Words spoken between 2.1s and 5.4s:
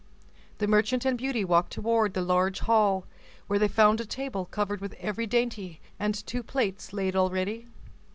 the large hall, where they found a table covered with every